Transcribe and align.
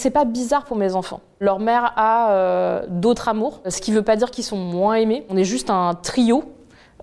C'est 0.00 0.08
pas 0.08 0.24
bizarre 0.24 0.64
pour 0.64 0.78
mes 0.78 0.94
enfants. 0.94 1.20
Leur 1.40 1.58
mère 1.58 1.92
a 1.94 2.32
euh, 2.32 2.86
d'autres 2.88 3.28
amours, 3.28 3.60
ce 3.68 3.82
qui 3.82 3.92
veut 3.92 4.00
pas 4.00 4.16
dire 4.16 4.30
qu'ils 4.30 4.44
sont 4.44 4.56
moins 4.56 4.94
aimés. 4.94 5.26
On 5.28 5.36
est 5.36 5.44
juste 5.44 5.68
un 5.68 5.92
trio 5.92 6.44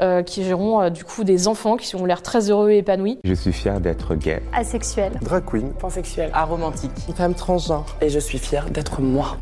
euh, 0.02 0.24
qui 0.24 0.44
gérons 0.44 0.82
euh, 0.82 0.90
du 0.90 1.04
coup 1.04 1.24
des 1.24 1.48
enfants 1.48 1.78
qui 1.78 1.96
ont 1.96 2.06
l'air 2.06 2.24
très 2.24 2.50
heureux 2.50 2.72
et 2.72 2.80
épanouis. 2.80 3.20
Je 3.24 3.36
suis 3.36 3.54
fier 3.54 3.80
d'être 3.82 4.16
gay. 4.16 4.42
Asexuel. 4.52 5.12
Drag 5.22 5.46
queen. 5.46 5.74
Pansexuel. 5.74 6.32
Aromantique. 6.34 6.90
Femme 7.16 7.36
transgenre. 7.36 7.86
Et 8.02 8.10
je 8.10 8.18
suis 8.18 8.40
fier 8.40 8.68
d'être 8.72 9.00
moi. 9.00 9.38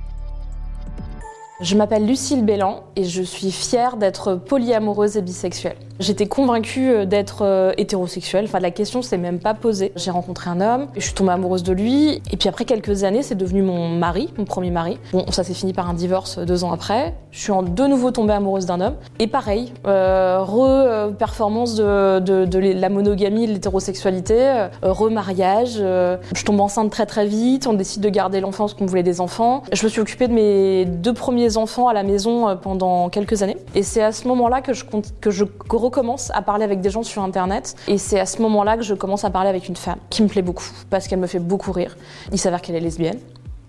Je 1.61 1.77
m'appelle 1.77 2.05
Lucille 2.05 2.43
Bélan 2.43 2.83
et 2.97 3.05
je 3.05 3.21
suis 3.21 3.51
fière 3.51 3.95
d'être 3.95 4.35
polyamoureuse 4.35 5.15
et 5.15 5.21
bisexuelle. 5.21 5.77
J'étais 5.97 6.25
convaincue 6.25 6.89
euh, 6.89 7.05
d'être 7.05 7.43
euh, 7.43 7.71
hétérosexuelle, 7.77 8.45
enfin 8.45 8.59
la 8.59 8.71
question 8.71 9.01
s'est 9.01 9.17
même 9.17 9.39
pas 9.39 9.53
posée. 9.53 9.93
J'ai 9.95 10.11
rencontré 10.11 10.49
un 10.49 10.59
homme, 10.59 10.87
je 10.95 10.99
suis 10.99 11.13
tombée 11.13 11.31
amoureuse 11.31 11.63
de 11.63 11.71
lui, 11.71 12.21
et 12.31 12.37
puis 12.37 12.49
après 12.49 12.65
quelques 12.65 13.05
années, 13.05 13.23
c'est 13.23 13.35
devenu 13.35 13.61
mon 13.61 13.87
mari, 13.87 14.33
mon 14.37 14.43
premier 14.43 14.71
mari. 14.71 14.99
Bon, 15.13 15.25
ça 15.31 15.45
s'est 15.45 15.53
fini 15.53 15.71
par 15.71 15.89
un 15.89 15.93
divorce 15.93 16.37
deux 16.39 16.65
ans 16.65 16.73
après. 16.73 17.15
Je 17.31 17.39
suis 17.39 17.53
en 17.53 17.63
de 17.63 17.87
nouveau 17.87 18.11
tombée 18.11 18.33
amoureuse 18.33 18.65
d'un 18.65 18.81
homme, 18.81 18.95
et 19.19 19.27
pareil, 19.27 19.71
euh, 19.87 20.39
re-performance 20.41 21.75
de, 21.75 22.19
de, 22.19 22.43
de, 22.43 22.59
la 22.59 22.89
monogamie, 22.89 23.47
de 23.47 23.53
l'hétérosexualité, 23.53 24.35
euh, 24.37 24.67
re-mariage. 24.81 25.75
Euh, 25.79 26.17
je 26.33 26.43
tombe 26.43 26.59
enceinte 26.59 26.91
très 26.91 27.05
très 27.05 27.25
vite, 27.25 27.67
on 27.67 27.73
décide 27.73 28.01
de 28.01 28.09
garder 28.09 28.41
l'enfant 28.41 28.65
parce 28.65 28.73
qu'on 28.73 28.85
voulait 28.85 29.03
des 29.03 29.21
enfants. 29.21 29.63
Je 29.71 29.85
me 29.85 29.89
suis 29.89 30.01
occupée 30.01 30.27
de 30.27 30.33
mes 30.33 30.83
deux 30.83 31.13
premiers 31.13 31.55
enfants 31.55 31.87
à 31.87 31.93
la 31.93 32.03
maison 32.03 32.57
pendant 32.61 33.07
quelques 33.07 33.43
années, 33.43 33.55
et 33.75 33.83
c'est 33.83 34.03
à 34.03 34.11
ce 34.11 34.27
moment-là 34.27 34.59
que 34.59 34.73
je, 34.73 34.83
que 35.21 35.31
je 35.31 35.45
recommence 35.85 36.31
à 36.33 36.41
parler 36.41 36.63
avec 36.63 36.81
des 36.81 36.89
gens 36.89 37.03
sur 37.03 37.23
Internet. 37.23 37.75
Et 37.87 37.97
c'est 37.97 38.19
à 38.19 38.25
ce 38.25 38.41
moment-là 38.41 38.77
que 38.77 38.83
je 38.83 38.93
commence 38.93 39.23
à 39.23 39.29
parler 39.29 39.49
avec 39.49 39.69
une 39.69 39.75
femme 39.75 39.99
qui 40.09 40.23
me 40.23 40.27
plaît 40.27 40.41
beaucoup, 40.41 40.69
parce 40.89 41.07
qu'elle 41.07 41.19
me 41.19 41.27
fait 41.27 41.39
beaucoup 41.39 41.71
rire. 41.71 41.95
Il 42.31 42.39
s'avère 42.39 42.61
qu'elle 42.61 42.75
est 42.75 42.81
lesbienne. 42.81 43.19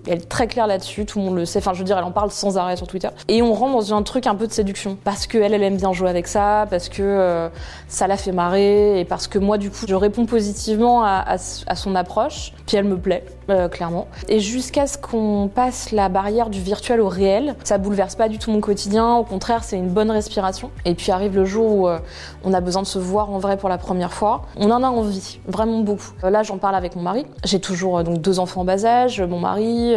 Elle 0.08 0.18
est 0.18 0.28
très 0.28 0.46
claire 0.46 0.66
là-dessus, 0.66 1.04
tout 1.04 1.18
le 1.18 1.24
monde 1.24 1.36
le 1.36 1.44
sait. 1.44 1.58
Enfin, 1.58 1.72
je 1.74 1.80
veux 1.80 1.84
dire, 1.84 1.98
elle 1.98 2.04
en 2.04 2.12
parle 2.12 2.30
sans 2.30 2.58
arrêt 2.58 2.76
sur 2.76 2.86
Twitter. 2.86 3.08
Et 3.28 3.42
on 3.42 3.52
rentre 3.52 3.72
dans 3.72 3.94
un 3.94 4.02
truc 4.02 4.26
un 4.26 4.36
peu 4.36 4.46
de 4.46 4.52
séduction. 4.52 4.96
Parce 5.02 5.26
qu'elle, 5.26 5.52
elle 5.52 5.62
aime 5.62 5.76
bien 5.76 5.92
jouer 5.92 6.08
avec 6.08 6.28
ça, 6.28 6.66
parce 6.70 6.88
que 6.88 7.02
euh, 7.02 7.48
ça 7.88 8.06
la 8.06 8.16
fait 8.16 8.32
marrer, 8.32 9.00
et 9.00 9.04
parce 9.04 9.26
que 9.26 9.38
moi, 9.38 9.58
du 9.58 9.70
coup, 9.70 9.84
je 9.88 9.94
réponds 9.94 10.26
positivement 10.26 11.02
à, 11.04 11.38
son 11.38 11.94
approche. 11.96 12.52
Puis 12.66 12.76
elle 12.76 12.84
me 12.84 12.96
plaît, 12.96 13.24
euh, 13.48 13.68
clairement. 13.68 14.08
Et 14.28 14.40
jusqu'à 14.40 14.86
ce 14.86 14.98
qu'on 14.98 15.48
passe 15.52 15.92
la 15.92 16.08
barrière 16.08 16.50
du 16.50 16.60
virtuel 16.60 17.00
au 17.00 17.08
réel, 17.08 17.54
ça 17.64 17.78
bouleverse 17.78 18.14
pas 18.14 18.28
du 18.28 18.38
tout 18.38 18.50
mon 18.50 18.60
quotidien. 18.60 19.14
Au 19.14 19.24
contraire, 19.24 19.64
c'est 19.64 19.76
une 19.76 19.88
bonne 19.88 20.10
respiration. 20.10 20.70
Et 20.84 20.94
puis 20.94 21.12
arrive 21.12 21.36
le 21.36 21.44
jour 21.44 21.72
où 21.72 21.88
euh, 21.88 21.98
on 22.44 22.52
a 22.52 22.60
besoin 22.60 22.82
de 22.82 22.86
se 22.86 22.98
voir 22.98 23.30
en 23.30 23.38
vrai 23.38 23.56
pour 23.56 23.68
la 23.68 23.78
première 23.78 24.12
fois. 24.12 24.42
On 24.56 24.70
en 24.70 24.82
a 24.82 24.88
envie, 24.88 25.40
vraiment 25.46 25.80
beaucoup. 25.80 26.12
Euh, 26.24 26.30
là, 26.30 26.42
j'en 26.42 26.58
parle 26.58 26.74
avec 26.74 26.96
mon 26.96 27.02
mari. 27.02 27.26
J'ai 27.44 27.60
toujours 27.60 28.02
donc 28.04 28.20
deux 28.20 28.38
enfants 28.38 28.62
en 28.62 28.64
bas 28.64 28.84
âge, 28.84 29.20
mon 29.20 29.38
mari, 29.38 29.94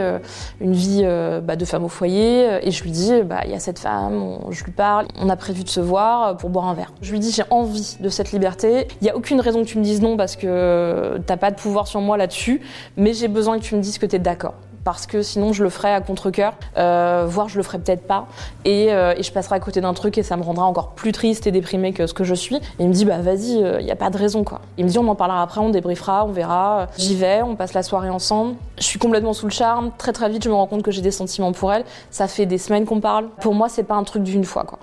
une 0.59 0.73
vie 0.73 1.03
bah, 1.44 1.56
de 1.56 1.66
femme 1.66 1.84
au 1.84 1.89
foyer. 1.89 2.59
Et 2.61 2.72
je 2.72 2.84
lui 2.84 2.91
dis, 2.91 3.22
bah 3.23 3.41
il 3.45 3.52
y 3.52 3.56
a 3.56 3.59
cette 3.59 3.80
femme, 3.80 4.38
je 4.50 4.63
lui 4.63 4.72
parle. 4.72 5.08
On 5.19 5.30
a 5.30 5.36
prévu 5.36 5.63
de 5.63 5.69
se 5.69 5.80
voir 5.80 6.38
pour 6.38 6.50
boire 6.50 6.67
un 6.67 6.73
verre. 6.73 6.94
Je 7.02 7.11
lui 7.11 7.19
dis, 7.19 7.31
j'ai 7.31 7.44
envie 7.50 7.97
de 8.00 8.09
cette 8.09 8.31
liberté. 8.31 8.88
Il 9.02 9.08
y 9.08 9.09
a 9.09 9.16
aucune 9.16 9.41
raison 9.41 9.61
que 9.61 9.67
tu 9.67 9.78
me 9.78 9.84
dises 9.84 10.02
non 10.02 10.17
parce 10.17 10.36
que 10.36 11.19
t'as 11.25 11.38
pas 11.38 11.52
de 11.52 11.56
pouvoir 11.56 11.88
sur 11.88 12.02
moi 12.02 12.17
là-dessus 12.17 12.61
mais 12.97 13.13
j'ai 13.13 13.28
besoin 13.28 13.38
que 13.45 13.63
tu 13.63 13.75
me 13.75 13.81
dises 13.81 13.97
que 13.97 14.05
tu 14.05 14.15
es 14.15 14.19
d'accord. 14.19 14.55
Parce 14.83 15.05
que 15.05 15.21
sinon, 15.21 15.51
je 15.51 15.63
le 15.63 15.69
ferai 15.69 15.93
à 15.93 16.01
contre-coeur, 16.01 16.53
euh, 16.77 17.25
voire 17.27 17.49
je 17.49 17.57
le 17.57 17.63
ferai 17.63 17.79
peut-être 17.79 18.07
pas. 18.07 18.27
Et, 18.65 18.93
euh, 18.93 19.13
et, 19.15 19.23
je 19.23 19.31
passerai 19.31 19.55
à 19.55 19.59
côté 19.59 19.81
d'un 19.81 19.93
truc 19.93 20.17
et 20.17 20.23
ça 20.23 20.37
me 20.37 20.41
rendra 20.41 20.65
encore 20.65 20.91
plus 20.91 21.11
triste 21.11 21.47
et 21.47 21.51
déprimée 21.51 21.91
que 21.91 22.07
ce 22.07 22.13
que 22.13 22.23
je 22.23 22.33
suis. 22.33 22.55
Et 22.55 22.61
il 22.79 22.87
me 22.87 22.93
dit, 22.93 23.05
bah 23.05 23.19
vas-y, 23.19 23.57
il 23.57 23.65
euh, 23.65 23.81
n'y 23.81 23.91
a 23.91 23.95
pas 23.95 24.09
de 24.09 24.17
raison 24.17 24.43
quoi. 24.43 24.61
Il 24.77 24.85
me 24.85 24.89
dit, 24.89 24.97
on 24.97 25.07
en 25.07 25.15
parlera 25.15 25.43
après, 25.43 25.59
on 25.59 25.69
débriefera, 25.69 26.25
on 26.25 26.31
verra. 26.31 26.87
J'y 26.97 27.15
vais, 27.15 27.41
on 27.41 27.55
passe 27.55 27.73
la 27.73 27.83
soirée 27.83 28.09
ensemble. 28.09 28.55
Je 28.77 28.83
suis 28.83 28.99
complètement 28.99 29.33
sous 29.33 29.45
le 29.45 29.51
charme. 29.51 29.91
Très 29.97 30.13
très 30.13 30.29
vite, 30.29 30.43
je 30.43 30.49
me 30.49 30.55
rends 30.55 30.67
compte 30.67 30.83
que 30.83 30.91
j'ai 30.91 31.01
des 31.01 31.11
sentiments 31.11 31.51
pour 31.51 31.73
elle. 31.73 31.83
Ça 32.09 32.27
fait 32.27 32.45
des 32.45 32.57
semaines 32.57 32.85
qu'on 32.85 33.01
parle. 33.01 33.27
Pour 33.41 33.53
moi, 33.53 33.67
c'est 33.69 33.83
pas 33.83 33.95
un 33.95 34.03
truc 34.03 34.23
d'une 34.23 34.45
fois 34.45 34.63
quoi. 34.63 34.79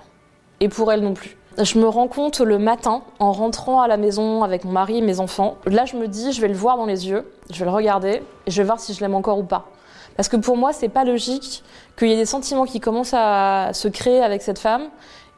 Et 0.59 0.69
pour 0.69 0.91
elle 0.91 1.01
non 1.01 1.13
plus. 1.13 1.37
Je 1.59 1.79
me 1.79 1.87
rends 1.87 2.07
compte 2.07 2.39
le 2.39 2.59
matin, 2.59 3.01
en 3.17 3.31
rentrant 3.31 3.81
à 3.81 3.87
la 3.87 3.97
maison 3.97 4.43
avec 4.43 4.63
mon 4.63 4.71
mari 4.71 4.99
et 4.99 5.01
mes 5.01 5.19
enfants. 5.19 5.57
Là, 5.65 5.85
je 5.85 5.95
me 5.95 6.07
dis, 6.07 6.31
je 6.31 6.39
vais 6.39 6.47
le 6.47 6.53
voir 6.53 6.77
dans 6.77 6.85
les 6.85 7.09
yeux, 7.09 7.25
je 7.51 7.57
vais 7.57 7.65
le 7.65 7.71
regarder, 7.71 8.21
et 8.45 8.51
je 8.51 8.61
vais 8.61 8.65
voir 8.65 8.79
si 8.79 8.93
je 8.93 8.99
l'aime 8.99 9.15
encore 9.15 9.39
ou 9.39 9.43
pas. 9.43 9.65
Parce 10.15 10.29
que 10.29 10.37
pour 10.37 10.55
moi, 10.55 10.71
c'est 10.71 10.89
pas 10.89 11.03
logique 11.03 11.63
qu'il 11.97 12.09
y 12.09 12.11
ait 12.11 12.17
des 12.17 12.27
sentiments 12.27 12.65
qui 12.65 12.79
commencent 12.79 13.15
à 13.15 13.71
se 13.73 13.87
créer 13.87 14.21
avec 14.21 14.43
cette 14.43 14.59
femme 14.59 14.83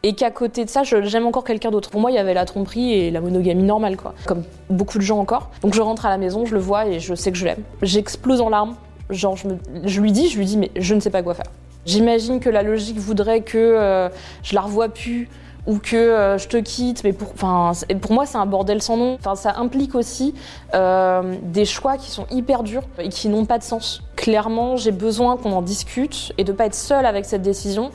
et 0.04 0.14
qu'à 0.14 0.30
côté 0.30 0.66
de 0.66 0.70
ça, 0.70 0.84
j'aime 0.84 1.26
encore 1.26 1.46
quelqu'un 1.46 1.72
d'autre. 1.72 1.90
Pour 1.90 2.02
moi, 2.02 2.12
il 2.12 2.16
y 2.16 2.20
avait 2.20 2.34
la 2.34 2.46
tromperie 2.46 2.94
et 2.94 3.12
la 3.12 3.22
monogamie 3.22 3.64
normale, 3.64 3.96
quoi. 3.96 4.14
Comme 4.26 4.44
beaucoup 4.70 4.98
de 4.98 5.04
gens 5.04 5.20
encore. 5.20 5.52
Donc 5.62 5.74
je 5.74 5.82
rentre 5.82 6.06
à 6.06 6.10
la 6.10 6.18
maison, 6.18 6.46
je 6.46 6.54
le 6.54 6.62
vois 6.62 6.86
et 6.86 7.00
je 7.00 7.16
sais 7.16 7.32
que 7.32 7.38
je 7.38 7.46
l'aime. 7.46 7.64
J'explose 7.82 8.42
en 8.42 8.50
larmes. 8.50 8.76
Genre, 9.10 9.38
je, 9.38 9.48
me, 9.48 9.58
je 9.86 10.02
lui 10.02 10.12
dis, 10.12 10.30
je 10.30 10.38
lui 10.38 10.46
dis, 10.46 10.58
mais 10.58 10.72
je 10.76 10.96
ne 10.96 11.00
sais 11.00 11.10
pas 11.10 11.24
quoi 11.24 11.34
faire. 11.34 11.48
J'imagine 11.86 12.40
que 12.40 12.50
la 12.50 12.62
logique 12.62 12.98
voudrait 12.98 13.42
que 13.42 13.58
euh, 13.58 14.10
je 14.44 14.54
la 14.54 14.62
revoie 14.62 14.90
plus, 14.90 15.30
ou 15.68 15.78
que 15.78 15.96
euh, 15.96 16.38
je 16.38 16.48
te 16.48 16.58
quitte, 16.58 17.04
mais 17.04 17.14
pour, 17.14 17.34
pour 17.34 18.12
moi 18.12 18.26
c'est 18.26 18.38
un 18.38 18.46
bordel 18.46 18.82
sans 18.82 18.98
nom. 18.98 19.16
Enfin, 19.16 19.36
ça 19.36 19.56
implique 19.58 19.96
aussi 19.96 20.34
euh, 20.74 21.36
des 21.44 21.66
choix 21.66 21.98
qui 21.98 22.12
sont 22.12 22.26
hyper 22.32 22.64
durs 22.64 22.84
et 22.98 23.10
qui 23.10 23.30
n'ont 23.30 23.46
pas 23.46 23.58
de 23.58 23.64
sens. 23.64 24.04
Clairement, 24.16 24.76
j'ai 24.78 24.92
besoin 24.92 25.38
qu'on 25.38 25.52
en 25.52 25.62
discute 25.62 26.34
et 26.38 26.44
de 26.44 26.52
pas 26.52 26.66
être 26.66 26.76
seule 26.76 27.06
avec 27.06 27.26
cette 27.26 27.42
décision 27.42 27.92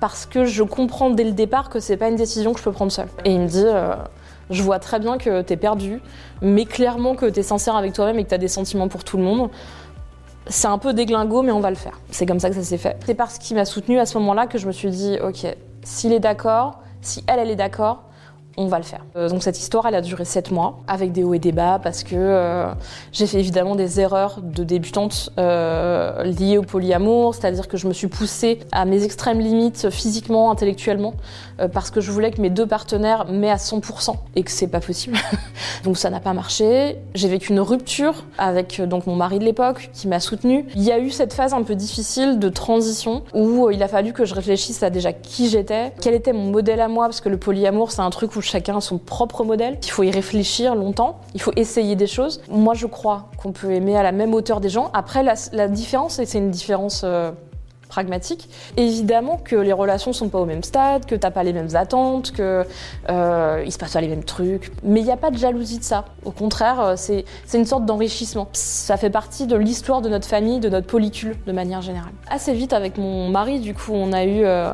parce 0.00 0.26
que 0.26 0.44
je 0.44 0.62
comprends 0.62 1.10
dès 1.10 1.24
le 1.24 1.32
départ 1.32 1.70
que 1.70 1.80
c'est 1.80 1.96
pas 1.96 2.08
une 2.08 2.16
décision 2.16 2.52
que 2.52 2.58
je 2.58 2.64
peux 2.64 2.72
prendre 2.72 2.92
seule. 2.92 3.08
Et 3.24 3.32
il 3.32 3.40
me 3.40 3.48
dit. 3.48 3.64
Euh, 3.64 3.94
je 4.50 4.62
vois 4.62 4.78
très 4.78 5.00
bien 5.00 5.18
que 5.18 5.42
t'es 5.42 5.56
perdu, 5.56 6.00
mais 6.40 6.66
clairement 6.66 7.14
que 7.14 7.26
t'es 7.26 7.42
sincère 7.42 7.76
avec 7.76 7.92
toi-même 7.92 8.18
et 8.18 8.24
que 8.24 8.28
t'as 8.28 8.38
des 8.38 8.48
sentiments 8.48 8.88
pour 8.88 9.02
tout 9.02 9.16
le 9.16 9.24
monde. 9.24 9.50
C'est 10.46 10.68
un 10.68 10.78
peu 10.78 10.92
déglingo, 10.92 11.42
mais 11.42 11.50
on 11.50 11.58
va 11.58 11.70
le 11.70 11.76
faire. 11.76 11.98
C'est 12.10 12.26
comme 12.26 12.38
ça 12.38 12.48
que 12.48 12.54
ça 12.54 12.62
s'est 12.62 12.78
fait. 12.78 12.96
C'est 13.04 13.14
parce 13.14 13.38
qu'il 13.38 13.56
m'a 13.56 13.64
soutenu 13.64 13.98
à 13.98 14.06
ce 14.06 14.16
moment-là 14.18 14.46
que 14.46 14.58
je 14.58 14.68
me 14.68 14.72
suis 14.72 14.90
dit, 14.90 15.18
ok, 15.20 15.46
s'il 15.82 16.12
est 16.12 16.20
d'accord, 16.20 16.80
si 17.06 17.24
elle, 17.26 17.38
elle 17.38 17.50
est 17.50 17.56
d'accord, 17.56 18.02
on 18.56 18.66
va 18.66 18.78
le 18.78 18.84
faire. 18.84 19.04
Euh, 19.16 19.28
donc 19.28 19.42
cette 19.42 19.58
histoire, 19.58 19.86
elle 19.86 19.94
a 19.94 20.00
duré 20.00 20.24
sept 20.24 20.50
mois, 20.50 20.78
avec 20.86 21.12
des 21.12 21.22
hauts 21.22 21.34
et 21.34 21.38
des 21.38 21.52
bas, 21.52 21.78
parce 21.82 22.02
que 22.02 22.14
euh, 22.14 22.72
j'ai 23.12 23.26
fait 23.26 23.38
évidemment 23.38 23.74
des 23.74 24.00
erreurs 24.00 24.40
de 24.42 24.64
débutante 24.64 25.30
euh, 25.38 26.24
liées 26.24 26.58
au 26.58 26.62
polyamour, 26.62 27.34
c'est-à-dire 27.34 27.68
que 27.68 27.76
je 27.76 27.86
me 27.86 27.92
suis 27.92 28.08
poussée 28.08 28.60
à 28.72 28.84
mes 28.84 29.04
extrêmes 29.04 29.40
limites 29.40 29.90
physiquement, 29.90 30.50
intellectuellement, 30.50 31.14
euh, 31.60 31.68
parce 31.68 31.90
que 31.90 32.00
je 32.00 32.10
voulais 32.10 32.30
que 32.30 32.40
mes 32.40 32.50
deux 32.50 32.66
partenaires 32.66 33.26
m'aient 33.30 33.50
à 33.50 33.56
100% 33.56 34.14
et 34.34 34.42
que 34.42 34.50
c'est 34.50 34.66
pas 34.66 34.80
possible. 34.80 35.16
donc 35.84 35.96
ça 35.96 36.10
n'a 36.10 36.20
pas 36.20 36.34
marché. 36.34 36.98
J'ai 37.14 37.28
vécu 37.28 37.52
une 37.52 37.60
rupture 37.60 38.24
avec 38.36 38.80
euh, 38.80 38.86
donc 38.86 39.06
mon 39.06 39.16
mari 39.16 39.38
de 39.38 39.44
l'époque 39.44 39.90
qui 39.92 40.06
m'a 40.08 40.20
soutenue. 40.20 40.66
Il 40.74 40.82
y 40.82 40.92
a 40.92 40.98
eu 40.98 41.10
cette 41.10 41.32
phase 41.32 41.54
un 41.54 41.62
peu 41.62 41.74
difficile 41.74 42.38
de 42.38 42.48
transition 42.48 43.22
où 43.32 43.70
il 43.70 43.82
a 43.82 43.88
fallu 43.88 44.12
que 44.12 44.24
je 44.24 44.34
réfléchisse 44.34 44.82
à 44.82 44.90
déjà 44.90 45.12
qui 45.12 45.48
j'étais, 45.48 45.92
quel 46.00 46.14
était 46.14 46.32
mon 46.32 46.50
modèle 46.50 46.80
à 46.80 46.88
moi, 46.88 47.06
parce 47.06 47.20
que 47.20 47.28
le 47.28 47.38
polyamour 47.38 47.90
c'est 47.90 48.02
un 48.02 48.10
truc 48.10 48.36
où 48.36 48.42
chacun 48.46 48.78
a 48.78 48.80
son 48.80 48.98
propre 48.98 49.44
modèle. 49.44 49.78
Il 49.82 49.90
faut 49.90 50.02
y 50.02 50.10
réfléchir 50.10 50.74
longtemps, 50.74 51.20
il 51.34 51.40
faut 51.40 51.52
essayer 51.56 51.96
des 51.96 52.06
choses. 52.06 52.40
Moi, 52.48 52.74
je 52.74 52.86
crois 52.86 53.28
qu'on 53.38 53.52
peut 53.52 53.72
aimer 53.72 53.96
à 53.96 54.02
la 54.02 54.12
même 54.12 54.34
hauteur 54.34 54.60
des 54.60 54.68
gens. 54.68 54.90
Après, 54.94 55.22
la, 55.22 55.68
différence, 55.68 56.18
et 56.18 56.26
c'est 56.26 56.38
une 56.38 56.50
différence 56.50 57.02
euh, 57.04 57.30
pragmatique, 57.88 58.48
évidemment 58.76 59.38
que 59.42 59.56
les 59.56 59.72
relations 59.72 60.12
sont 60.12 60.28
pas 60.28 60.38
au 60.38 60.44
même 60.44 60.62
stade, 60.62 61.06
que 61.06 61.14
t'as 61.14 61.30
pas 61.30 61.42
les 61.42 61.52
mêmes 61.52 61.74
attentes, 61.74 62.32
que 62.32 62.64
euh, 63.08 63.62
il 63.64 63.72
se 63.72 63.78
passe 63.78 63.92
pas 63.92 64.00
les 64.00 64.08
mêmes 64.08 64.24
trucs. 64.24 64.72
Mais 64.82 65.00
il 65.00 65.04
n'y 65.04 65.12
a 65.12 65.16
pas 65.16 65.30
de 65.30 65.38
jalousie 65.38 65.78
de 65.78 65.84
ça. 65.84 66.04
Au 66.24 66.30
contraire, 66.30 66.80
euh, 66.80 66.94
c'est 66.96 67.24
une 67.54 67.64
sorte 67.64 67.84
d'enrichissement. 67.84 68.48
Ça 68.52 68.96
fait 68.96 69.10
partie 69.10 69.46
de 69.46 69.56
l'histoire 69.56 70.02
de 70.02 70.08
notre 70.08 70.26
famille, 70.26 70.60
de 70.60 70.68
notre 70.68 70.86
polycule, 70.86 71.36
de 71.46 71.52
manière 71.52 71.82
générale. 71.82 72.12
Assez 72.28 72.52
vite, 72.52 72.72
avec 72.72 72.98
mon 72.98 73.28
mari, 73.28 73.60
du 73.60 73.74
coup, 73.74 73.92
on 73.92 74.12
a 74.12 74.24
eu... 74.24 74.44
Euh, 74.44 74.72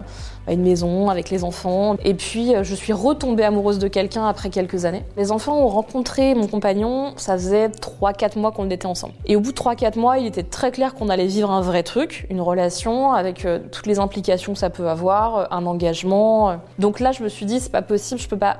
une 0.51 0.63
maison 0.63 1.09
avec 1.09 1.31
les 1.31 1.45
enfants. 1.45 1.97
Et 2.05 2.15
puis, 2.15 2.55
euh, 2.55 2.65
je 2.65 2.75
suis 2.75 2.93
retombée 2.93 3.45
amoureuse 3.45 3.79
de 3.79 3.89
quelqu'un 3.89 4.27
après 4.27 4.51
quelques 4.51 4.85
années. 4.85 5.05
Les 5.17 5.31
enfants 5.31 5.59
ont 5.59 5.69
rencontré 5.69 6.35
mon 6.35 6.49
compagnon, 6.49 7.13
ça 7.17 7.35
faisait 7.35 7.69
3-4 7.69 8.39
mois 8.39 8.51
qu'on 8.51 8.69
était 8.71 8.87
ensemble. 8.87 9.15
Et 9.27 9.37
au 9.37 9.41
bout 9.41 9.53
de 9.53 9.57
3-4 9.57 9.99
mois, 9.99 10.19
il 10.19 10.27
était 10.27 10.43
très 10.43 10.73
clair 10.73 10.95
qu'on 10.95 11.09
allait 11.09 11.27
vivre 11.27 11.51
un 11.51 11.61
vrai 11.61 11.83
truc, 11.83 12.27
une 12.31 12.41
relation 12.41 13.13
avec 13.13 13.45
euh, 13.45 13.61
toutes 13.71 13.87
les 13.87 13.99
implications 13.99 14.53
que 14.53 14.59
ça 14.59 14.71
peut 14.71 14.89
avoir, 14.89 15.37
euh, 15.37 15.45
un 15.51 15.67
engagement. 15.67 16.57
Donc 16.79 16.99
là, 16.99 17.13
je 17.13 17.23
me 17.23 17.29
suis 17.29 17.47
dit, 17.47 17.61
c'est 17.61 17.73
pas 17.73 17.83
possible, 17.83 18.21
je 18.21 18.29
peux 18.29 18.39
pas 18.39 18.59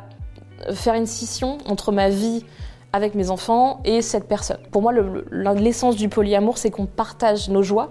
faire 0.73 0.95
une 0.95 1.07
scission 1.07 1.59
entre 1.67 1.91
ma 1.91 2.09
vie 2.09 2.45
avec 2.93 3.15
mes 3.15 3.31
enfants 3.31 3.81
et 3.85 4.03
cette 4.03 4.29
personne. 4.29 4.59
Pour 4.71 4.83
moi, 4.83 4.93
l'essence 5.31 5.97
du 5.97 6.09
polyamour, 6.09 6.59
c'est 6.59 6.71
qu'on 6.71 6.87
partage 6.87 7.49
nos 7.49 7.63
joies 7.63 7.91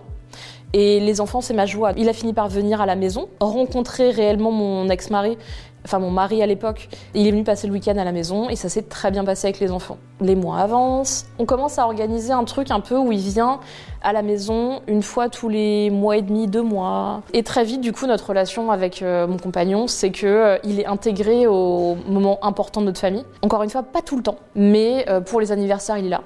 et 0.74 1.00
les 1.00 1.22
enfants, 1.22 1.42
c'est 1.42 1.54
ma 1.54 1.66
joie. 1.66 1.92
Il 1.98 2.08
a 2.10 2.14
fini 2.14 2.34
par 2.34 2.48
venir 2.48 2.82
à 2.82 2.86
la 2.86 2.96
maison, 2.96 3.28
rencontrer 3.40 4.10
réellement 4.12 4.52
mon 4.52 4.88
ex-mari, 4.90 5.38
enfin 5.86 6.00
mon 6.00 6.12
mari 6.12 6.42
à 6.42 6.46
l'époque. 6.46 6.90
Il 7.14 7.28
est 7.28 7.32
venu 7.32 7.44
passer 7.44 7.68
le 7.68 7.74
week-end 7.74 7.98
à 7.98 8.04
la 8.04 8.12
maison 8.12 8.50
et 8.50 8.56
ça 8.56 8.70
s'est 8.70 8.84
très 8.84 9.12
bien 9.12 9.24
passé 9.26 9.48
avec 9.48 9.60
les 9.60 9.72
enfants. 9.72 9.98
Les 10.20 10.36
mois 10.36 10.60
avancent, 10.60 11.26
on 11.40 11.46
commence 11.46 11.80
à 11.80 11.86
organiser 11.86 12.32
un 12.32 12.44
truc 12.44 12.72
un 12.72 12.80
peu 12.80 12.98
où 12.98 13.12
il 13.12 13.20
vient 13.20 13.60
à 14.02 14.14
la 14.14 14.22
maison 14.22 14.82
une 14.88 15.04
fois 15.04 15.30
tous 15.30 15.50
les 15.50 15.90
mois 15.90 16.18
et 16.18 16.22
demi, 16.22 16.48
deux 16.48 16.62
mois. 16.62 17.22
Et 17.34 17.44
très 17.44 17.64
vite, 17.64 17.82
du 17.82 17.92
coup, 17.92 18.08
notre 18.08 18.30
relation 18.30 18.72
avec 18.72 19.02
euh, 19.02 19.28
mon 19.28 19.38
compagnon, 19.38 19.88
c'est 19.88 20.12
que 20.12 20.26
euh, 20.26 20.58
il 20.64 20.80
est 20.80 20.86
intégré 20.86 21.48
au 21.48 21.98
moment 22.08 22.40
important 22.44 22.82
de 22.82 22.88
notre 22.88 23.00
famille. 23.00 23.26
Encore 23.42 23.64
une 23.64 23.70
fois, 23.70 23.84
pas 23.84 24.02
tout 24.02 24.18
le 24.18 24.24
temps, 24.24 24.38
mais 24.56 25.06
euh, 25.10 25.22
pour 25.22 25.42
les 25.42 25.52
anniversaires, 25.52 25.98
il 25.98 26.06
est 26.06 26.10
là 26.10 26.22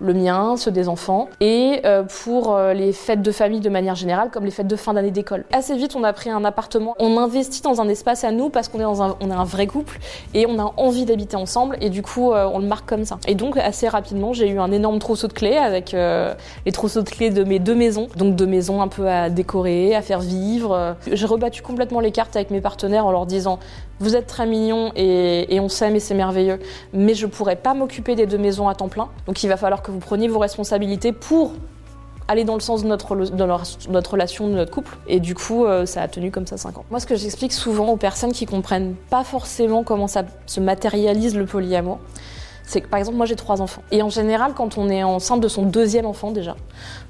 le 0.00 0.14
mien, 0.14 0.56
ceux 0.56 0.70
des 0.70 0.88
enfants, 0.88 1.28
et 1.40 1.80
euh, 1.84 2.02
pour 2.02 2.54
euh, 2.54 2.72
les 2.72 2.92
fêtes 2.92 3.22
de 3.22 3.32
famille 3.32 3.60
de 3.60 3.68
manière 3.68 3.94
générale, 3.94 4.30
comme 4.30 4.44
les 4.44 4.50
fêtes 4.50 4.66
de 4.66 4.76
fin 4.76 4.94
d'année 4.94 5.10
d'école. 5.10 5.44
Assez 5.52 5.76
vite, 5.76 5.94
on 5.96 6.04
a 6.04 6.12
pris 6.12 6.30
un 6.30 6.44
appartement. 6.44 6.94
On 6.98 7.18
investit 7.18 7.62
dans 7.62 7.80
un 7.80 7.88
espace 7.88 8.24
à 8.24 8.32
nous 8.32 8.48
parce 8.48 8.68
qu'on 8.68 8.80
est 8.80 8.84
dans 8.84 9.02
un, 9.02 9.16
est 9.20 9.30
un 9.30 9.44
vrai 9.44 9.66
couple 9.66 9.98
et 10.34 10.46
on 10.46 10.58
a 10.58 10.72
envie 10.76 11.04
d'habiter 11.04 11.36
ensemble, 11.36 11.76
et 11.80 11.90
du 11.90 12.02
coup, 12.02 12.32
euh, 12.32 12.48
on 12.52 12.58
le 12.58 12.66
marque 12.66 12.88
comme 12.88 13.04
ça. 13.04 13.18
Et 13.26 13.34
donc, 13.34 13.56
assez 13.56 13.88
rapidement, 13.88 14.32
j'ai 14.32 14.48
eu 14.48 14.58
un 14.58 14.72
énorme 14.72 14.98
trousseau 14.98 15.28
de 15.28 15.32
clés 15.32 15.56
avec 15.56 15.92
les 15.92 16.72
trousseaux 16.72 17.02
de 17.02 17.10
clés 17.10 17.30
de 17.30 17.44
mes 17.44 17.58
deux 17.58 17.74
maisons, 17.74 18.08
donc 18.16 18.36
deux 18.36 18.46
maisons 18.46 18.82
un 18.82 18.88
peu 18.88 19.08
à 19.08 19.30
décorer, 19.30 19.94
à 19.94 20.02
faire 20.02 20.20
vivre. 20.20 20.96
J'ai 21.10 21.26
rebattu 21.26 21.62
complètement 21.62 22.00
les 22.00 22.10
cartes 22.10 22.36
avec 22.36 22.50
mes 22.50 22.60
partenaires 22.60 23.06
en 23.06 23.12
leur 23.12 23.26
disant 23.26 23.58
vous 24.00 24.16
êtes 24.16 24.26
très 24.26 24.46
mignons 24.46 24.92
et, 24.96 25.54
et 25.54 25.60
on 25.60 25.68
s'aime 25.68 25.94
et 25.94 26.00
c'est 26.00 26.14
merveilleux, 26.14 26.58
mais 26.94 27.12
je 27.14 27.26
pourrais 27.26 27.56
pas 27.56 27.74
m'occuper 27.74 28.14
des 28.14 28.26
deux 28.26 28.38
maisons 28.38 28.66
à 28.66 28.74
temps 28.74 28.88
plein. 28.88 29.08
Donc 29.26 29.42
il 29.42 29.48
va 29.48 29.58
falloir 29.58 29.82
que 29.82 29.89
vous 29.90 29.98
preniez 29.98 30.28
vos 30.28 30.38
responsabilités 30.38 31.12
pour 31.12 31.52
aller 32.30 32.44
dans 32.44 32.54
le 32.54 32.60
sens 32.60 32.82
de 32.82 32.88
notre, 32.88 33.10
relation, 33.10 34.48
de 34.48 34.54
notre 34.54 34.70
couple. 34.70 34.96
Et 35.08 35.18
du 35.18 35.34
coup, 35.34 35.64
euh, 35.64 35.84
ça 35.84 36.02
a 36.02 36.08
tenu 36.08 36.30
comme 36.30 36.46
ça 36.46 36.56
5 36.56 36.78
ans. 36.78 36.84
Moi, 36.90 37.00
ce 37.00 37.06
que 37.06 37.16
j'explique 37.16 37.52
souvent 37.52 37.88
aux 37.88 37.96
personnes 37.96 38.32
qui 38.32 38.46
comprennent 38.46 38.94
pas 39.10 39.24
forcément 39.24 39.82
comment 39.82 40.06
ça 40.06 40.22
se 40.46 40.60
matérialise 40.60 41.36
le 41.36 41.44
polyamour, 41.44 41.98
c'est 42.62 42.80
que 42.80 42.86
par 42.86 43.00
exemple, 43.00 43.16
moi 43.16 43.26
j'ai 43.26 43.34
trois 43.34 43.60
enfants. 43.60 43.82
Et 43.90 44.00
en 44.00 44.10
général, 44.10 44.52
quand 44.54 44.78
on 44.78 44.88
est 44.88 45.02
enceinte 45.02 45.40
de 45.40 45.48
son 45.48 45.64
deuxième 45.64 46.06
enfant 46.06 46.30
déjà, 46.30 46.54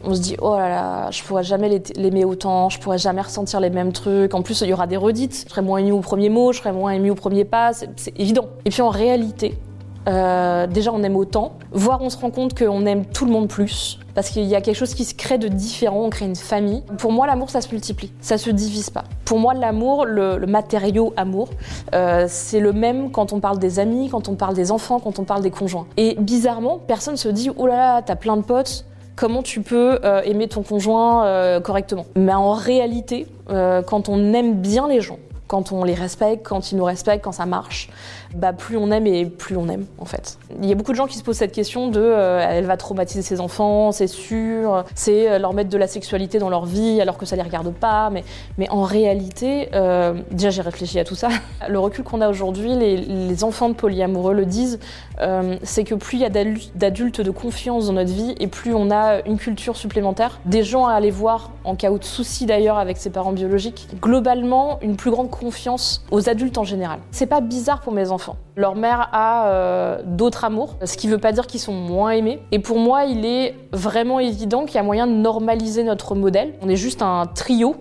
on 0.03 0.15
se 0.15 0.21
dit 0.23 0.37
oh 0.41 0.57
là 0.57 0.71
là, 0.71 1.11
je 1.11 1.23
pourrais 1.23 1.45
jamais 1.45 1.83
l'aimer 1.97 2.25
autant, 2.25 2.71
je 2.71 2.81
pourrais 2.81 2.97
jamais 2.97 3.21
ressentir 3.21 3.61
les 3.61 3.69
mêmes 3.69 3.93
trucs. 3.93 4.33
En 4.33 4.41
plus, 4.41 4.63
il 4.63 4.69
y 4.69 4.73
aura 4.73 4.87
des 4.87 4.97
redites. 4.97 5.45
Je 5.45 5.51
serais 5.51 5.61
moins 5.61 5.81
émue 5.81 5.93
au 5.93 6.01
premier 6.01 6.31
mot, 6.31 6.53
je 6.53 6.61
serais 6.61 6.73
moins 6.73 6.93
émue 6.93 7.11
au 7.11 7.15
premier 7.15 7.45
pas, 7.45 7.73
c'est 7.75 8.19
évident. 8.19 8.49
Et 8.65 8.71
puis 8.71 8.81
en 8.81 8.89
réalité, 8.89 9.59
euh, 10.09 10.67
déjà 10.67 10.93
on 10.93 11.03
aime 11.03 11.17
autant, 11.17 11.53
voire 11.73 12.01
on 12.03 12.11
se 12.11 12.17
rend 12.17 12.31
compte 12.31 12.59
qu'on 12.59 12.87
aime 12.87 13.05
tout 13.05 13.27
le 13.27 13.33
monde 13.33 13.49
plus, 13.49 13.99
parce 14.15 14.31
qu'il 14.31 14.45
y 14.45 14.55
a 14.55 14.61
quelque 14.61 14.77
chose 14.77 14.95
qui 14.95 15.05
se 15.05 15.15
crée 15.15 15.39
de 15.39 15.49
différent, 15.49 16.05
on 16.05 16.11
crée 16.11 16.25
une 16.25 16.37
famille. 16.37 16.83
Pour 16.99 17.13
moi 17.13 17.27
l'amour 17.27 17.51
ça 17.51 17.61
se 17.61 17.71
multiplie, 17.71 18.13
ça 18.21 18.39
se 18.39 18.51
divise 18.51 18.91
pas. 18.91 19.05
Pour 19.25 19.39
moi 19.39 19.55
l'amour, 19.55 20.07
le, 20.07 20.39
matériau 20.47 21.13
amour, 21.17 21.51
euh, 21.95 22.25
c'est 22.29 22.61
le 22.61 22.73
même 22.73 23.11
quand 23.11 23.33
on 23.33 23.41
parle 23.41 23.59
des 23.59 23.79
amis, 23.79 24.09
quand 24.09 24.29
on 24.29 24.35
parle 24.35 24.55
des 24.55 24.73
enfants, 24.73 25.01
quand 25.01 25.19
on 25.19 25.25
parle 25.25 25.43
des 25.43 25.51
conjoints. 25.51 25.87
Et 25.97 26.17
bizarrement, 26.19 26.79
personne 26.79 27.17
se 27.17 27.29
dit 27.29 27.51
oh 27.57 27.67
là 27.67 27.77
là, 27.77 28.03
t'as 28.03 28.17
plein 28.17 28.37
de 28.37 28.43
potes, 28.43 28.87
comment 29.17 29.43
tu 29.43 29.61
peux 29.61 29.99
euh, 30.05 30.23
aimer 30.23 30.49
ton 30.49 30.63
conjoint 30.63 31.61
correctement? 31.61 32.07
Mais 32.17 32.33
en 32.33 32.53
réalité, 32.53 33.27
quand 33.49 34.09
on 34.09 34.33
aime 34.33 34.55
bien 34.55 34.89
les 34.89 35.01
gens, 35.01 35.19
quand 35.51 35.73
on 35.73 35.83
les 35.83 35.95
respecte, 35.95 36.47
quand 36.47 36.71
ils 36.71 36.77
nous 36.77 36.85
respectent, 36.85 37.25
quand 37.25 37.33
ça 37.33 37.45
marche, 37.45 37.89
bah 38.37 38.53
plus 38.53 38.77
on 38.77 38.93
aime 38.93 39.09
et 39.09 39.27
plus 39.27 39.57
on 39.57 39.69
aime 39.69 39.85
en 39.99 40.05
fait. 40.05 40.39
Il 40.63 40.69
y 40.69 40.71
a 40.71 40.77
beaucoup 40.77 40.93
de 40.93 40.97
gens 40.97 41.09
qui 41.09 41.19
se 41.19 41.25
posent 41.25 41.39
cette 41.39 41.51
question 41.51 41.89
de 41.89 42.01
euh, 42.01 42.47
elle 42.49 42.67
va 42.67 42.77
traumatiser 42.77 43.23
ses 43.23 43.41
enfants, 43.41 43.91
c'est 43.91 44.07
sûr, 44.07 44.85
c'est 44.95 45.29
euh, 45.29 45.39
leur 45.41 45.53
mettre 45.53 45.69
de 45.69 45.77
la 45.77 45.89
sexualité 45.89 46.39
dans 46.39 46.51
leur 46.51 46.67
vie 46.67 47.01
alors 47.01 47.19
que 47.19 47.27
ça 47.27 47.35
les 47.35 47.43
regarde 47.43 47.73
pas, 47.73 48.11
mais, 48.11 48.23
mais 48.59 48.71
en 48.71 48.83
réalité, 48.83 49.71
euh, 49.75 50.15
déjà 50.31 50.51
j'ai 50.51 50.63
réfléchi 50.63 51.01
à 51.01 51.05
tout 51.05 51.17
ça. 51.17 51.31
Le 51.69 51.81
recul 51.81 52.05
qu'on 52.05 52.21
a 52.21 52.29
aujourd'hui, 52.29 52.77
les, 52.77 53.43
enfants 53.43 53.71
de 53.71 53.75
polyamoureux 53.75 54.35
le 54.35 54.45
disent, 54.45 54.79
c'est 55.63 55.85
que 55.85 55.95
plus 55.95 56.19
il 56.19 56.21
y 56.21 56.25
a 56.27 56.31
d'adultes 56.75 57.21
de 57.21 57.31
confiance 57.31 57.87
dans 57.87 57.95
notre 57.95 58.13
vie 58.13 58.35
et 58.39 58.49
plus 58.49 58.75
on 58.75 58.91
a 58.91 59.25
une 59.27 59.39
culture 59.39 59.77
supplémentaire, 59.77 60.41
des 60.45 60.63
gens 60.63 60.87
à 60.87 60.93
aller 60.93 61.11
voir 61.11 61.51
en 61.65 61.75
cas 61.75 61.91
de 61.91 62.05
souci 62.05 62.45
d'ailleurs 62.45 62.79
avec 62.79 62.99
ses 62.99 63.09
parents 63.09 63.33
biologiques, 63.33 63.89
globalement 64.01 64.79
une 64.83 64.97
plus 64.97 65.11
grande 65.11 65.31
confiance 65.41 66.05
aux 66.11 66.29
adultes 66.29 66.59
en 66.59 66.65
général. 66.65 67.01
C'est 67.11 67.27
pas 67.27 67.41
bizarre 67.41 67.81
pour 67.81 67.93
mes 67.93 68.11
enfants. 68.11 68.37
Leur 68.57 68.77
mère 68.77 69.09
a 69.13 69.49
euh, 69.49 70.03
d'autres 70.05 70.45
amours, 70.45 70.77
ce 70.85 70.97
qui 70.97 71.09
veut 71.09 71.19
pas 71.19 71.33
dire 71.33 71.47
qu'ils 71.47 71.61
sont 71.61 71.73
moins 71.73 72.11
aimés. 72.11 72.43
Et 72.53 72.59
pour 72.59 72.79
moi, 72.79 73.05
il 73.05 73.25
est 73.25 73.55
vraiment 73.73 74.21
évident 74.21 74.67
qu'il 74.67 74.77
y 74.77 74.79
a 74.79 74.83
moyen 74.83 75.07
de 75.07 75.13
normaliser 75.13 75.83
notre 75.83 76.15
modèle. 76.15 76.55
On 76.61 76.69
est 76.69 76.77
juste 76.77 77.01
un 77.01 77.27
trio 77.27 77.77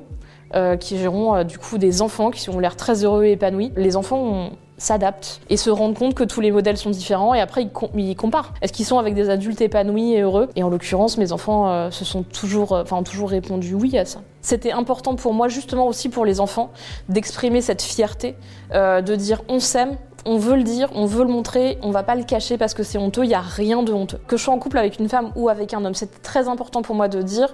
euh, 0.55 0.77
qui 0.77 0.97
gérons 0.97 1.35
euh, 1.35 1.43
du 1.43 1.57
coup 1.59 1.77
des 1.77 2.01
enfants 2.01 2.31
qui 2.31 2.49
ont 2.49 2.59
l'air 2.59 2.75
très 2.75 3.03
heureux 3.03 3.25
et 3.25 3.33
épanouis. 3.33 3.71
Les 3.75 3.97
enfants 3.97 4.51
s'adaptent 4.79 5.41
et 5.51 5.57
se 5.57 5.69
rendent 5.69 5.97
compte 5.97 6.15
que 6.15 6.23
tous 6.23 6.41
les 6.41 6.49
modèles 6.49 6.77
sont 6.77 6.89
différents 6.89 7.35
et 7.35 7.39
après 7.39 7.69
ils, 7.93 8.15
comparent. 8.15 8.53
Est-ce 8.63 8.73
qu'ils 8.73 8.85
sont 8.85 8.97
avec 8.97 9.13
des 9.13 9.29
adultes 9.29 9.61
épanouis 9.61 10.13
et 10.13 10.21
heureux? 10.21 10.49
Et 10.55 10.63
en 10.63 10.69
l'occurrence, 10.69 11.19
mes 11.19 11.31
enfants 11.31 11.91
se 11.91 12.03
sont 12.03 12.23
toujours, 12.23 12.83
ont 12.91 13.03
toujours 13.03 13.29
répondu 13.29 13.75
oui 13.75 13.97
à 13.97 14.05
ça. 14.05 14.21
C'était 14.41 14.71
important 14.71 15.15
pour 15.15 15.33
moi, 15.33 15.47
justement 15.47 15.85
aussi 15.85 16.09
pour 16.09 16.25
les 16.25 16.39
enfants, 16.39 16.71
d'exprimer 17.09 17.61
cette 17.61 17.81
fierté, 17.81 18.35
de 18.73 19.15
dire 19.15 19.41
on 19.49 19.59
s'aime, 19.59 19.97
on 20.25 20.37
veut 20.37 20.55
le 20.55 20.63
dire, 20.63 20.89
on 20.95 21.05
veut 21.05 21.23
le 21.23 21.29
montrer, 21.29 21.77
on 21.81 21.91
va 21.91 22.03
pas 22.03 22.15
le 22.15 22.23
cacher 22.23 22.57
parce 22.57 22.73
que 22.73 22.83
c'est 22.83 22.97
honteux, 22.97 23.23
il 23.23 23.29
n'y 23.29 23.35
a 23.35 23.41
rien 23.41 23.83
de 23.83 23.93
honteux. 23.93 24.19
Que 24.27 24.37
je 24.37 24.43
sois 24.43 24.53
en 24.53 24.59
couple 24.59 24.77
avec 24.77 24.99
une 24.99 25.09
femme 25.09 25.31
ou 25.35 25.49
avec 25.49 25.73
un 25.73 25.83
homme, 25.85 25.93
c'est 25.93 26.21
très 26.21 26.47
important 26.47 26.81
pour 26.81 26.95
moi 26.95 27.07
de 27.07 27.21
dire 27.21 27.53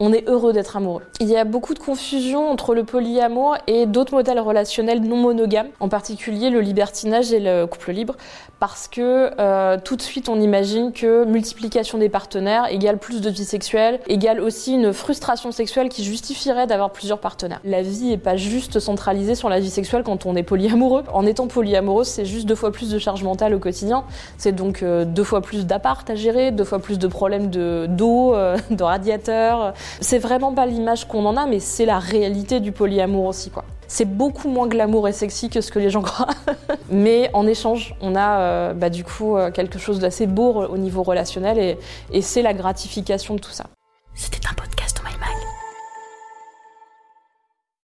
on 0.00 0.12
est 0.12 0.28
heureux 0.28 0.52
d'être 0.52 0.76
amoureux. 0.76 1.02
Il 1.20 1.28
y 1.28 1.36
a 1.36 1.44
beaucoup 1.44 1.74
de 1.74 1.78
confusion 1.78 2.50
entre 2.50 2.74
le 2.74 2.84
polyamour 2.84 3.56
et 3.66 3.86
d'autres 3.86 4.14
modèles 4.14 4.40
relationnels 4.40 5.00
non 5.00 5.16
monogames, 5.16 5.68
en 5.80 5.88
particulier 5.88 6.50
le 6.50 6.60
libertinage 6.60 7.32
et 7.32 7.40
le 7.40 7.66
couple 7.66 7.92
libre, 7.92 8.16
parce 8.60 8.88
que 8.88 9.30
euh, 9.38 9.76
tout 9.82 9.96
de 9.96 10.02
suite 10.02 10.28
on 10.28 10.40
imagine 10.40 10.92
que 10.92 11.24
multiplication 11.24 11.98
des 11.98 12.08
partenaires 12.08 12.66
égale 12.70 12.98
plus 12.98 13.20
de 13.20 13.30
vie 13.30 13.44
sexuelle, 13.44 14.00
égale 14.06 14.40
aussi 14.40 14.74
une 14.74 14.92
frustration 14.92 15.52
sexuelle 15.52 15.88
qui 15.88 16.04
justifierait 16.04 16.66
d'avoir 16.66 16.90
plusieurs 16.90 17.18
partenaires. 17.18 17.60
La 17.64 17.82
vie 17.82 18.12
est 18.12 18.18
pas 18.18 18.36
juste 18.36 18.80
centralisée 18.80 19.34
sur 19.34 19.48
la 19.48 19.60
vie 19.60 19.70
sexuelle 19.70 20.02
quand 20.02 20.26
on 20.26 20.36
est 20.36 20.42
polyamoureux. 20.42 21.04
En 21.12 21.26
étant 21.26 21.46
polyamoureux, 21.46 22.04
c'est 22.04 22.24
juste 22.24 22.46
deux 22.46 22.54
fois 22.54 22.72
plus 22.72 22.90
de 22.90 22.98
charge 22.98 23.22
mentale 23.22 23.54
au 23.54 23.58
quotidien. 23.58 24.04
C'est 24.36 24.52
donc 24.52 24.82
euh, 24.82 25.04
deux 25.04 25.24
fois 25.24 25.40
plus 25.40 25.66
d'appart 25.66 26.08
à 26.08 26.14
gérer, 26.14 26.50
deux 26.50 26.64
fois 26.64 26.78
plus 26.78 26.98
de 26.98 27.06
problèmes 27.06 27.50
de 27.50 27.86
d'eau, 27.88 28.34
euh, 28.34 28.56
de 28.70 28.82
radiateur. 28.82 29.74
C'est 30.00 30.18
vraiment 30.18 30.52
pas 30.52 30.66
l'image 30.66 31.06
qu'on 31.06 31.24
en 31.26 31.36
a, 31.36 31.46
mais 31.46 31.60
c'est 31.60 31.86
la 31.86 31.98
réalité 31.98 32.60
du 32.60 32.72
polyamour 32.72 33.26
aussi. 33.26 33.50
C'est 33.86 34.04
beaucoup 34.04 34.48
moins 34.48 34.66
glamour 34.66 35.08
et 35.08 35.12
sexy 35.12 35.48
que 35.48 35.62
ce 35.62 35.72
que 35.72 35.78
les 35.78 35.88
gens 35.88 36.02
croient. 36.02 36.28
Mais 36.90 37.30
en 37.32 37.46
échange, 37.46 37.94
on 38.02 38.14
a 38.14 38.40
euh, 38.40 38.74
bah, 38.74 38.90
du 38.90 39.02
coup 39.02 39.36
euh, 39.36 39.50
quelque 39.50 39.78
chose 39.78 39.98
d'assez 39.98 40.26
beau 40.26 40.52
au 40.52 40.76
niveau 40.76 41.02
relationnel 41.02 41.78
et, 42.12 42.22
c'est 42.22 42.42
la 42.42 42.52
gratification 42.52 43.34
de 43.34 43.40
tout 43.40 43.50
ça. 43.50 43.64